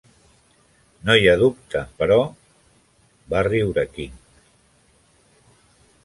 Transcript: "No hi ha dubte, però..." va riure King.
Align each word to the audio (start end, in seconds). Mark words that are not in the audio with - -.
"No 1.09 1.15
hi 1.19 1.27
ha 1.31 1.33
dubte, 1.41 1.83
però..." 1.99 2.17
va 3.33 3.43
riure 3.49 3.83
King. 3.99 4.15